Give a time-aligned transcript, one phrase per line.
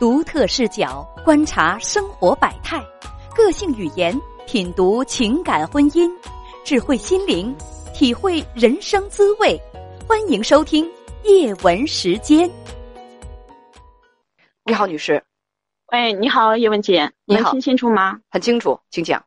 [0.00, 2.82] 独特视角观察生活百态，
[3.36, 6.10] 个性语言品读情感婚姻，
[6.64, 7.54] 智慧心灵
[7.92, 9.60] 体会人生滋味。
[10.08, 10.90] 欢迎收听
[11.24, 12.50] 叶文时间。
[14.64, 15.22] 你好，女士。
[15.92, 18.20] 喂，你好，叶文姐，你好，听清楚吗？
[18.30, 19.22] 很清楚，请讲。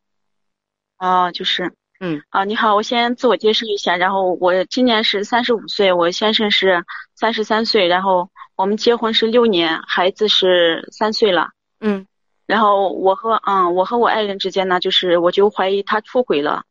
[0.98, 6.84] 哦，就是，嗯，啊，你好，我先自我介绍一下，然后我今年是三十五岁，我先生是
[7.14, 8.28] 三十三岁，然后。
[8.56, 11.50] 我们结婚是六年，孩子是三岁了。
[11.80, 12.06] 嗯，
[12.46, 16.64] 然后我和嗯我和我爱人之间呢，就是我就怀疑他出轨了，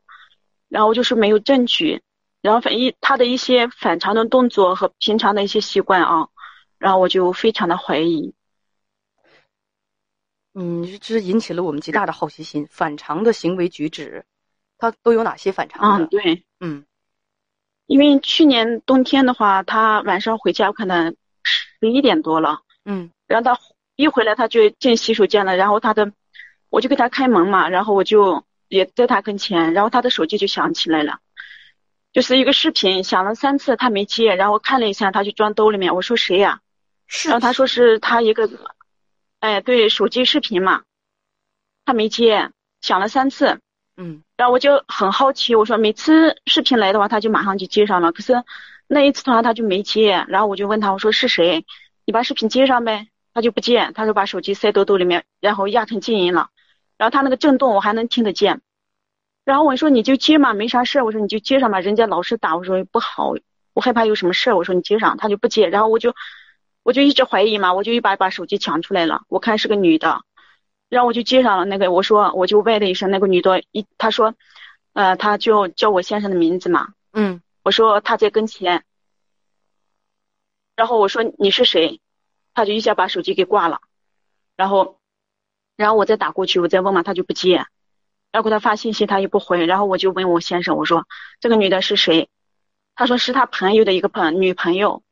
[0.69, 2.01] 然后就是没有证据，
[2.41, 6.29] 然后反一他的一些反常的动作和平常的一些习惯啊，
[6.77, 8.33] 然后我就非常的怀疑。
[10.53, 12.65] 嗯，这引起了我们极大的好奇心。
[12.71, 14.23] 反常的行为举止，
[14.77, 16.05] 他都有哪些反常的？
[16.05, 16.85] 嗯，对，嗯，
[17.87, 21.15] 因为去年冬天的话，他晚上回家可能。
[21.83, 23.59] 十一点多了，嗯，然后他
[23.97, 26.13] 一回来他就进洗手间了，然后他的，
[26.69, 31.19] 我就给他开门嘛，然后我就也在他跟前，然后他的手机就响起来了，
[32.13, 36.61] 就是一个视频，响了三次他没接，然后看了一下他就装兜里面，我说谁呀？
[37.05, 38.49] 是，然后他说是他一个，
[39.41, 40.83] 哎，对，手机视频嘛，
[41.83, 43.59] 他没接，响了三次，
[43.97, 48.41] 嗯，然后我就很好奇，我说每次视频来的话他就马上就接上了，可是。
[48.85, 51.65] 那一次的话，他就没接，然后我就问他，我说是谁？
[52.05, 53.07] 你把视频接上呗。
[53.35, 56.49] 他就不接，他就把手机塞兜兜里面，然后压成静音了。
[56.99, 58.61] 然后他那个震动我还能听得见。
[59.43, 61.01] 然后我说你就接嘛，没啥事。
[61.01, 63.33] 我说你就接上吧，人家老是打，我说不好，
[63.73, 64.53] 我害怕有什么事。
[64.53, 65.67] 我说你接上，他就不接。
[65.67, 66.13] 然后我就
[66.83, 70.21] 我就一直怀疑嘛，我就一把把手机抢出来了，我看是个女的，
[70.89, 74.35] 然后我就接上了那个，我说我就喂了一声，那个女的一她说，
[74.93, 77.41] 呃，她就叫我先生的名字嘛，嗯。
[77.63, 78.83] 我说他在跟前，
[80.75, 82.01] 然后我说你是谁，
[82.53, 83.79] 他就一下把手机给挂了，
[84.55, 84.99] 然后，
[85.75, 87.65] 然后我再打过去，我再问嘛，他就不接，
[88.31, 91.07] 然后给他发信息他也不回，然后我就问我先生，我说
[91.39, 92.29] 这个女的是谁？
[92.95, 95.03] 他说是他朋友的一个朋女朋友。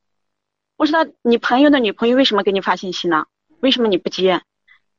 [0.77, 3.28] 我说他你朋友的女朋友为什么给你发信息呢？
[3.59, 4.41] 为什么你不接？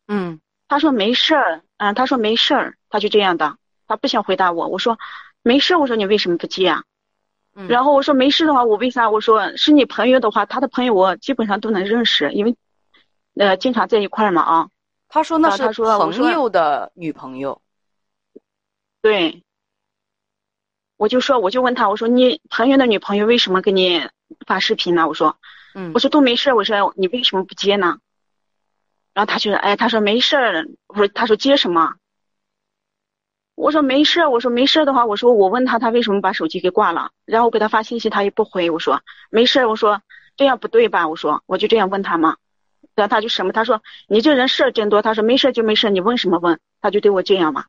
[0.06, 3.56] 嗯，他说没事儿，嗯，他说没事儿，他就这样的，
[3.88, 4.68] 他不想回答我。
[4.68, 4.98] 我说
[5.42, 6.84] 没事儿，我说你为什么不接啊？
[7.68, 9.10] 然后我说没事的话，我为啥？
[9.10, 12.56] 我说是你朋友的话，他的朋友我基本上都能认识，因为
[13.36, 14.68] 呃经常在一块儿嘛啊。
[15.08, 17.60] 他说那是朋友的女朋友。
[19.00, 19.42] 对。
[20.96, 24.08] 我就说，我就问他，我说你朋友的女朋友为什么给你
[24.46, 25.08] 发视频呢？
[25.08, 25.36] 我说，
[25.74, 27.98] 嗯，我说都没事，我说你为什么不接呢？
[29.12, 31.96] 然后他就说，哎，他说没事儿，我说他说接什么？
[33.54, 37.10] 我说没事，我说没事的话，我说我问他，他为什么把手机给挂了？
[37.26, 38.70] 然后我给他发信息，他也不回。
[38.70, 40.02] 我说没事，我说
[40.36, 41.06] 这样不对吧？
[41.06, 42.36] 我说我就这样问他嘛，
[42.94, 43.52] 然后他就什么？
[43.52, 45.02] 他说你这人事真多。
[45.02, 46.58] 他说没事就没事，你问什么问？
[46.80, 47.66] 他就对我这样嘛。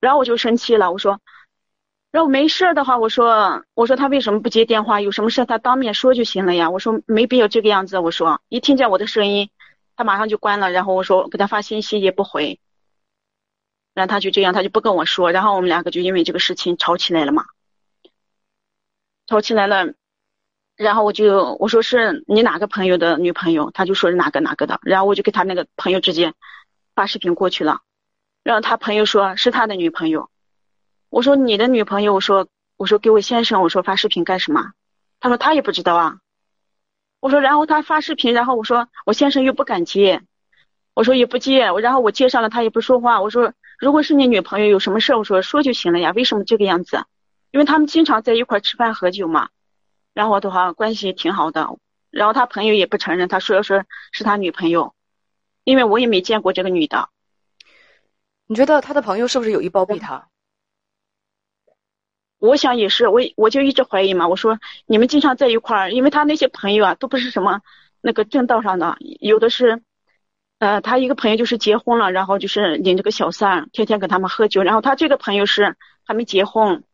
[0.00, 1.20] 然后我就生气了，我说，
[2.10, 5.00] 然后没事的话，我说我说他为什么不接电话？
[5.00, 6.68] 有什么事他当面说就行了呀。
[6.68, 7.98] 我说没必要这个样子。
[7.98, 9.50] 我说一听见我的声音，
[9.96, 10.70] 他马上就关了。
[10.72, 12.58] 然后我说给他发信息也不回。
[13.94, 17.44] 然后他就这样，他就不跟我说，然后我们两个就因为这个事情吵起来了嘛，
[19.26, 19.92] 吵起来了，
[20.76, 26.32] 然后我就我说是你哪个朋友的女朋友，他就说是哪个哪个的，然后我就给他那个朋友直接
[26.94, 27.82] 发视频过去了，
[28.42, 30.30] 然后他朋友说是他的女朋友，
[31.10, 32.48] 我说你的女朋友，我说
[32.78, 34.72] 我说给我先生，我说发视频干什么？
[35.20, 36.18] 他说他也不知道啊，
[37.20, 40.22] 我说然后他发视频，然后我说我先生又不敢接，
[40.94, 43.52] 我说也不接，然后我接上了他也不说话，我说。
[43.82, 46.12] 如果是你女朋友有什么事，我说说就行了呀。
[46.14, 47.04] 为什么这个样子？
[47.50, 49.48] 因为他们经常在一块吃饭喝酒嘛，
[50.14, 51.68] 然后的话关系挺好的。
[52.08, 53.82] 然后他朋友也不承认，他说说
[54.12, 54.94] 是他女朋友，
[55.64, 57.08] 因为我也没见过这个女的。
[58.46, 60.28] 你觉得他的朋友是不是有意包庇他？
[62.38, 64.28] 我想也是，我我就一直怀疑嘛。
[64.28, 67.62] 我说你们经常在一块儿，因为他那些朋友啊都不是什么
[68.00, 69.82] 那个正道上的，有的是。
[70.62, 74.62] 呃，他一个朋友就是结婚了，然后就是领着个小三，天天跟他们喝酒。
[74.62, 76.84] 然后他这个朋友是还没结婚，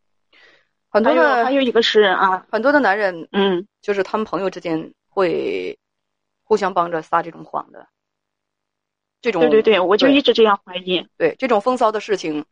[0.89, 5.77] 很多的还有一个是啊，很多的男人，嗯，就是他们朋友之间会
[6.41, 7.85] 互相帮着撒这种谎的，
[9.21, 11.05] 这种对对对，我就一直这样怀疑。
[11.15, 12.45] 对这种风骚的事情，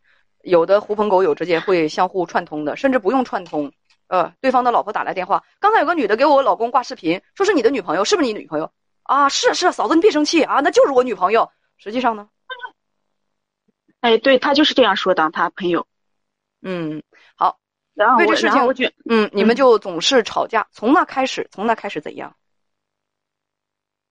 [0.44, 3.72] 有的狐朋狗友之间会相互串通的，甚至不用串通，
[4.06, 8.72] 呃，对方的老婆打来电话，刚才有个女的给我老公挂视频，说是你的女朋友，是不是你女朋友？
[9.08, 11.50] 啊，是是，嫂子你别生气啊，那就是我女朋友。
[11.78, 12.30] 实际上呢，
[14.02, 15.88] 哎，对他就是这样说的，他朋友。
[16.62, 17.02] 嗯，
[17.36, 17.60] 好。
[17.94, 20.68] 然后为这事情，我就嗯，你们就总是吵架。
[20.72, 22.36] 从那开始，从那开始怎样？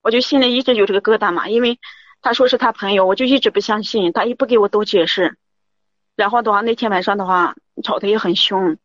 [0.02, 1.78] 我就心里一直有这个疙瘩嘛，因为
[2.22, 5.36] 他说是他朋友，我就一直不相信，他也不给我多解释。
[6.14, 7.54] 然后的话，那天晚上的话
[7.84, 8.78] 吵得也很凶。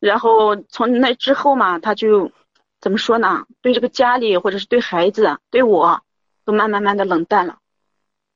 [0.00, 2.32] 然后从那之后嘛，他就
[2.80, 3.44] 怎么说呢？
[3.60, 6.02] 对这个家里或者是对孩子、对我，
[6.44, 7.58] 都慢慢慢的冷淡了。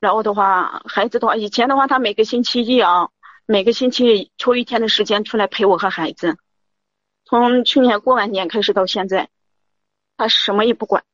[0.00, 3.10] 然后的话，孩子的话，以前的话，他每个星期一啊，
[3.46, 6.36] 每个星期抽一天的时间出来陪我和孩子。
[7.24, 9.30] 从去年过完年开始到现在，
[10.16, 11.04] 他什么也不管，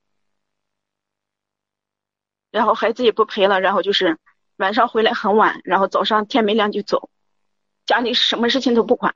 [2.51, 4.19] 然后孩子也不陪了，然后就是
[4.57, 7.11] 晚上回来很晚，然后早上天没亮就走，
[7.85, 9.15] 家里什么事情都不管。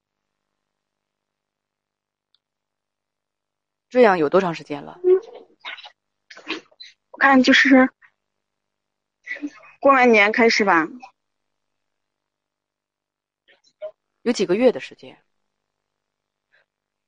[3.93, 4.99] 这样有多长时间了？
[7.11, 7.91] 我看就是
[9.81, 10.89] 过完年开始吧，
[14.23, 15.23] 有几个月的时间。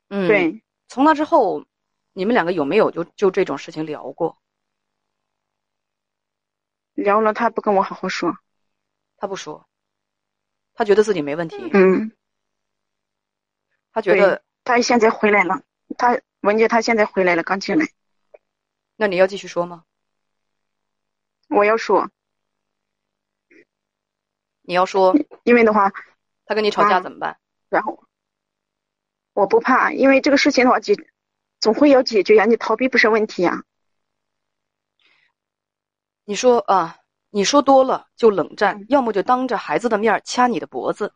[0.09, 1.65] 嗯，对，从那之后，
[2.13, 4.37] 你们两个有没有就就这种事情聊过？
[6.93, 8.37] 聊了，他不跟我好好说。
[9.17, 9.67] 他不说，
[10.75, 11.57] 他觉得自己没问题。
[11.73, 12.13] 嗯，
[13.91, 15.63] 他觉得他现在回来了，
[15.97, 17.87] 他文杰他现在回来了，刚进来。
[18.97, 19.85] 那你要继续说吗？
[21.49, 22.11] 我要说，
[24.63, 25.15] 你要说，
[25.45, 25.93] 因为的话，
[26.47, 27.39] 他跟你吵架啊怎么办？
[27.69, 28.05] 然后
[29.33, 30.95] 我不怕，因为这个事情的话解
[31.61, 33.65] 总会要解决呀，你逃避不是问题呀。
[36.25, 36.99] 你说啊，
[37.31, 41.13] 你说多了就冷战，嗯要么就当着孩子的面掐你的脖子，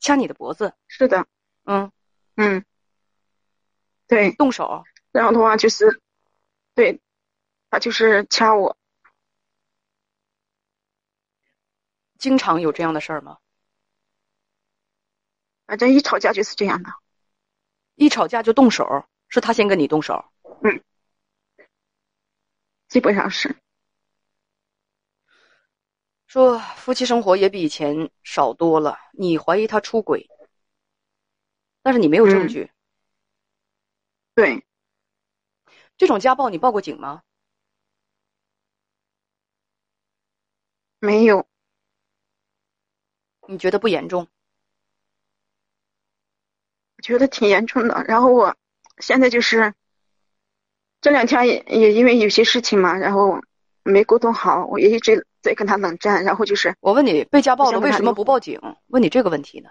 [0.00, 1.26] 掐你的脖子，是的，
[1.64, 1.92] 嗯，
[2.36, 2.64] 嗯，
[4.06, 4.84] 对，动手。
[5.12, 6.00] 然后的话就是，
[6.74, 7.00] 对，
[7.70, 8.76] 他就是掐我，
[12.18, 13.38] 经常有这样的事儿吗？
[15.66, 16.90] 反正一吵架就是这样的。
[17.94, 20.24] 一吵架就动手，是他先跟你动手。
[20.62, 20.82] 嗯
[22.88, 23.56] 基本上是，
[26.26, 30.28] 说夫妻生活也比以前少多了，你怀疑他出轨，
[31.82, 32.70] 但是你没有证嗯据。
[34.36, 34.66] 对，
[35.96, 37.22] 这种家暴你报过警吗？
[41.00, 41.46] 没有，
[43.48, 44.28] 你觉得不严重？
[46.98, 48.04] 我觉得挺严重的。
[48.06, 48.54] 然后我
[48.98, 49.72] 现在就是
[51.00, 53.40] 这两天也也因为有些事情嘛，然后
[53.84, 56.24] 没沟通好，我也一直在跟他冷战。
[56.24, 58.60] 然后就是我问你，被家暴了为什么不报警？
[58.88, 59.70] 问你这个问题呢？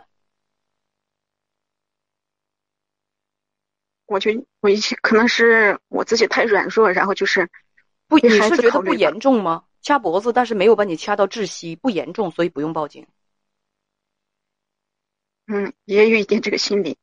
[4.06, 7.50] 我觉我一些可能是我自己太软弱，然后就是
[8.08, 9.66] 不，你是觉得不严重吗？
[9.82, 13.08] 掐脖子，但是没有把你掐到窒息，不严重，所以不用报警。
[15.48, 16.98] 嗯也有一点这个心理。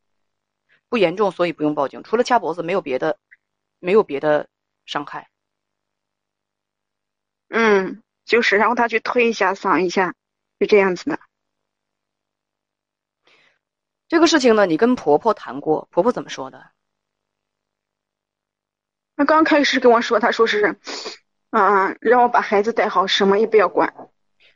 [0.88, 2.02] 不严重，所以不用报警。
[2.02, 3.18] 除了掐脖子，没有别的，
[3.78, 4.48] 没有别的
[4.84, 5.30] 伤害。
[7.48, 10.14] 嗯，就是然后他去推一下搡一下，
[10.58, 11.18] 就这样子的。
[14.08, 16.72] 这个事情呢，你跟婆婆谈过，婆婆怎么说的？
[19.22, 20.76] 他刚开始跟我说，他说是，
[21.50, 23.94] 嗯、让我把孩子带好，什么也不要管。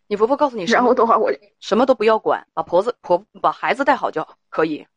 [0.09, 4.89] 你婆婆告诉你然后的话，我什么都不要管，把婆子婆把孩子带好就可以。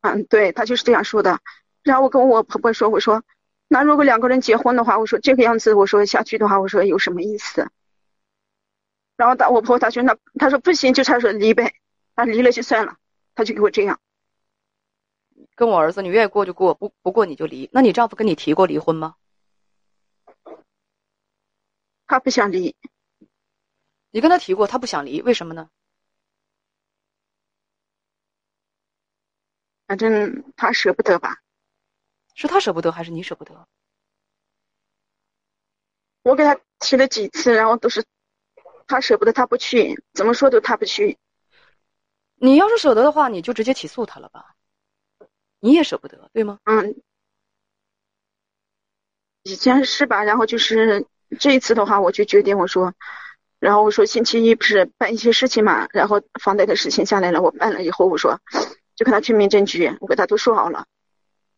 [0.00, 1.40] 嗯，对他就是这样说的。
[1.82, 3.22] 然后我跟我婆婆说，我说，
[3.68, 7.70] 那如果两个人结婚的话，我说这个样子，我说下去的话，我说有什么意思？
[9.18, 11.74] 然后他我婆婆她说那她说不行，就她说离呗，
[12.16, 12.96] 那离了就算了，
[13.34, 14.00] 她就给我这样。
[15.54, 17.68] 跟我儿子，你愿意过就过，不不过你就离。
[17.72, 19.16] 那你丈夫跟你提过离婚吗？
[22.06, 22.76] 他不想离，
[24.10, 25.70] 你跟他提过，他不想离，为什么呢？
[29.86, 31.42] 反正他舍不得吧。
[32.34, 33.68] 是他舍不得，还是你舍不得？
[36.22, 38.04] 我给他提了几次，然后都是
[38.86, 41.18] 他舍不得，他不去，怎么说都他不去。
[42.36, 44.54] 你要是舍得的话，你就直接起诉他了吧。
[45.64, 46.58] 你也舍不得，对吗？
[46.64, 46.96] 嗯，
[49.44, 50.24] 以前是吧？
[50.24, 51.06] 然后就是
[51.38, 52.92] 这一次的话，我就决定我说，
[53.60, 58.40] 然后我说星期一不是办一些事情嘛，然后房贷的事情下来了，我办了以后，我说
[58.96, 60.86] 就跟他去民政局，我给他都说好了。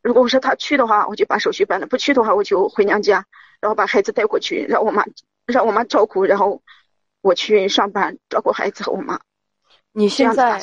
[0.03, 3.25] 如果我说他去的话，我就把手续办了；不去的话，我就回娘家，
[3.59, 5.03] 然后把孩子带过去，让我妈
[5.47, 6.63] 让我妈照顾，然后
[7.23, 9.19] 我去上班照顾孩子和我妈。
[9.93, 10.63] 你现在。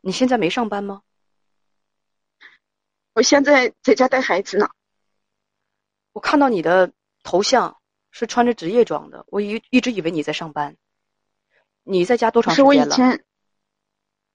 [0.00, 1.02] 你现在没上班吗？
[3.18, 4.70] 我现在在家带孩子呢。
[6.12, 6.92] 我看到你的
[7.24, 7.76] 头像
[8.12, 10.76] 是穿着职业装的，我一一直以为你在上班。
[11.82, 12.88] 你在家多长时间是我以？
[12.88, 13.24] 前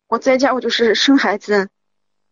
[0.07, 1.69] 我在家，我就是生孩子，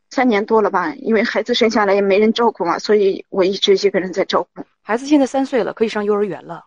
[0.09, 4.65] 三年多了吧，因为孩子生下来也没人照顾嘛，所以我一直一个人在照顾。
[4.81, 6.65] 孩子现在三岁了，可以上幼儿园了。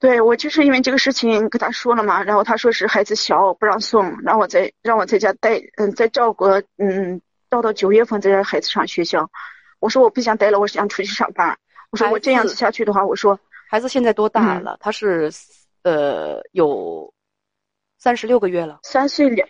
[0.00, 6.46] 对我就是因为这个事情跟他说了嘛，然后他说是孩子小不让送，让我在让我在家带，嗯，在照顾，
[6.76, 7.22] 嗯，
[7.54, 9.30] 到到九月份再让孩子上学校。
[9.78, 11.56] 我说我不想待了，我想出去上班。
[11.90, 13.38] 我说我这样子下去的话，我说
[13.70, 14.76] 孩子现在多大了？
[14.80, 15.30] 他是
[15.82, 17.14] 呃有
[17.96, 19.48] 三十六个月了，三岁两，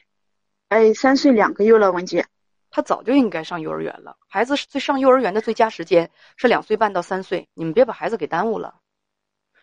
[0.68, 2.26] 哎，三岁两个月了，文姐。
[2.70, 4.16] 他早就应该上幼儿园了。
[4.28, 8.75] 孩子最上幼儿园的最佳时间是两岁半到三岁，你们别把孩子给耽误了。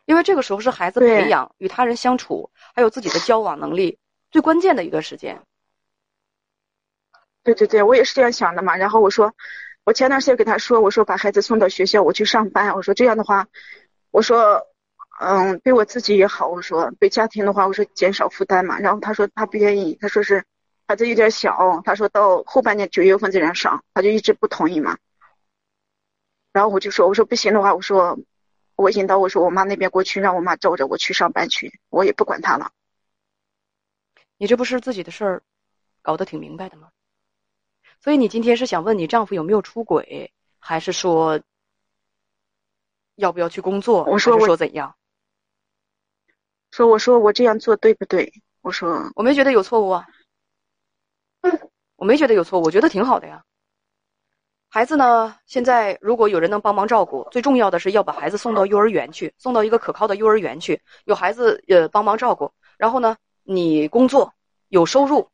[0.05, 4.00] 因为这个时候是孩子培养与他人相处，还有自己的交往能力
[4.31, 5.39] 最关键的一个时间。
[7.43, 8.75] 对对对，我也是这样想的嘛。
[8.75, 9.33] 然后我说，
[9.83, 12.74] 我前段时间给他说，我说把孩子送到学校，我去上班。
[12.75, 13.48] 我说这样的话，
[14.12, 14.62] 我说，
[15.19, 16.48] 嗯，对我自己也好。
[16.48, 18.79] 我说对家庭的话，我说减少负担嘛。
[18.79, 20.43] 然后他说他不愿意，他说是
[20.88, 24.98] 孩子有点小，他说到后半年九月份再让上，他就一直不同意嘛。
[26.53, 28.19] 然后我就说，我说不行的话，我说。
[28.77, 32.71] 我引导我说我妈那边过去，让我妈照着我去上班去，我也不管他了。
[34.39, 35.43] 你这不是自己的事儿，
[36.01, 36.89] 搞得挺明白的吗？
[38.01, 41.39] 所以你今天是想问你丈夫有没有出轨，还是说
[43.15, 44.03] 要不要去工作？
[44.05, 44.96] 我说我说怎样？
[46.72, 48.34] 说我说我这样做对不对？
[48.62, 50.08] 我说我没觉得有错误啊，
[51.96, 53.43] 我没觉得有错误，我觉得挺好的呀。
[54.70, 55.38] 孩子呢？
[55.46, 62.51] 现在如果有人能帮忙照顾，最重要的是要把孩子送到幼儿园去，送到一个可靠的幼儿园去，有孩子呃帮忙照顾。
[62.77, 64.34] 然后呢，你工作
[64.70, 65.29] 有收入，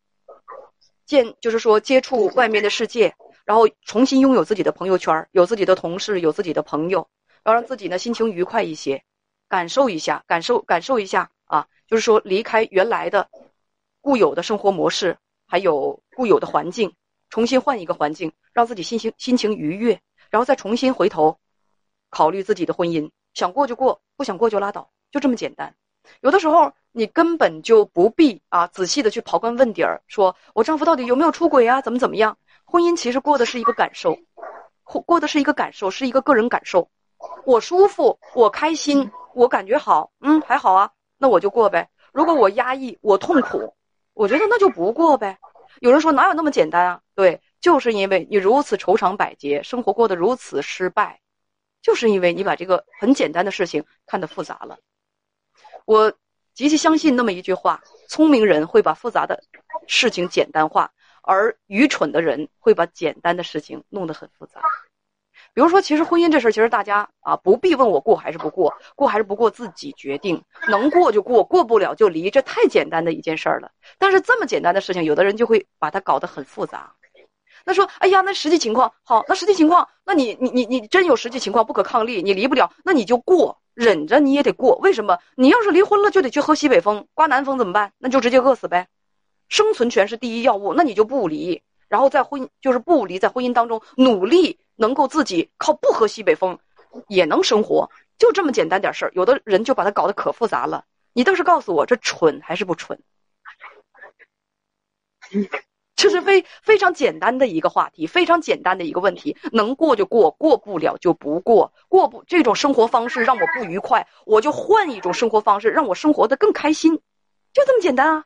[1.07, 7.07] 见就是说接触外面的世界，然后重新拥有自己的朋友圈，有自己的同事，有自己的朋友，
[7.43, 9.01] 然后让自己呢心情愉快一些，
[9.47, 13.27] 感受一下，感受感受一下啊，就是说离开原来的
[14.01, 16.93] 固有的生活模式，还有固有的环境。
[17.29, 19.99] 重新换一个环境，让自己心情心情愉悦，
[20.29, 21.37] 然后再重新回头
[22.09, 23.09] 考虑自己的婚姻。
[23.33, 25.75] 想过就过，不想过就拉倒，就这么简单。
[26.21, 31.81] 有的时候你根本就不必啊，仔细的去刨根问底儿，说我丈夫到底有没有出轨啊？
[31.81, 32.37] 怎么怎么样？
[32.65, 34.17] 婚姻其实过的是一个感受，
[34.83, 36.89] 过过的是一个感受，是一个个人感受。
[37.45, 41.89] 我舒服，我开心，我感觉好，嗯，还好啊，那我就过呗。
[42.11, 43.73] 如果我压抑，我痛苦，
[44.13, 45.37] 我觉得那就不过呗。
[45.79, 47.01] 有人说哪有那么简单啊？
[47.15, 51.21] 对，就是因为你如此愁肠百结，生活过得如此失败，
[51.81, 54.77] 就是因为你把这个很简单的事情看得复杂了。
[55.87, 56.11] 我
[56.53, 59.41] 极其相信那么一句话：聪明人会把复杂的
[59.87, 60.91] 事情简单化，
[61.21, 64.59] 而愚蠢的人会把简单的事情弄得很复杂。
[65.53, 73.71] 比如说，其实婚姻这事儿，其实大家啊不必问我过还是不过，过还是不过自己决定，能过就过，过不了就离，这太简单的一件事儿了。
[73.97, 76.93] 但是这么简单的事情，有的人就会把它搞得很复杂。
[77.67, 84.77] 那说，哎呀，那实际情况好，那实际情况，那你你你你真有实际情况不可抗力，你离不了，那你就过，忍着你也得过。
[84.77, 85.19] 为什么？
[85.35, 87.91] 你要是离婚了，就得去喝西北风，刮南风怎么办？
[87.97, 88.87] 那就直接饿死呗。
[89.49, 91.61] 生存权是第一要务，那你就不离。
[91.89, 96.57] 然后在婚就是不离，在婚姻当中努力，能够自己靠不喝西北风，
[97.09, 99.11] 也能生活，就这么简单点事儿。
[99.13, 100.85] 有的人就把它搞得可复杂了。
[101.11, 102.97] 你倒是告诉我，这蠢还是不蠢？
[105.97, 109.35] 这是非非常简单的一个话题，非常简单的一个问题。
[109.51, 111.73] 能过就过，过不了就不过。
[111.89, 116.95] 过不这种生活方式让我不愉快，我就换一种生活方式，让我生活的更开心，
[117.51, 118.23] 就这么简单啊。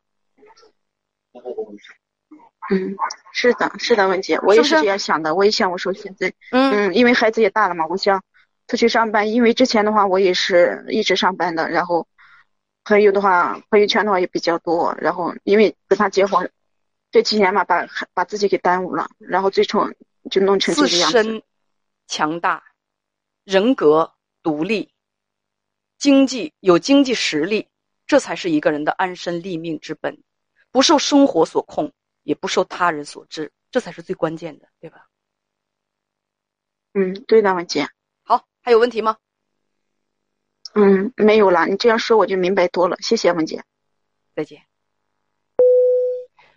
[2.69, 2.95] 嗯，
[3.31, 5.33] 是的，是的，文姐，我也是这样想的。
[5.33, 8.21] 我也想，我说现在，嗯，因为孩子也大了嘛，我想
[8.67, 9.31] 出去上班。
[9.31, 12.05] 因为之前的话，我也是一直上班的，然后
[12.83, 14.93] 朋友的话，朋友圈的话也比较多。
[14.99, 16.51] 然后因为跟他结婚
[17.11, 19.93] 这几年嘛，把把自己给耽误了，然后最终
[20.31, 21.23] 就弄成这个样子。
[21.23, 21.43] 自身
[22.07, 22.63] 强大，
[23.43, 24.91] 人格独立，
[25.97, 27.67] 经济有经济实力，
[28.07, 30.23] 这才是一个人的安身立命之本，
[30.71, 31.93] 不受生活所控。
[32.23, 35.07] 也不受他人所制，这才是最关键的，对吧？
[36.93, 37.89] 嗯，对的，文姐。
[38.21, 39.17] 好，还有问题吗？
[40.75, 41.65] 嗯，没有了。
[41.65, 43.63] 你这样说我就明白多了，谢谢文姐。
[44.35, 44.70] 再见。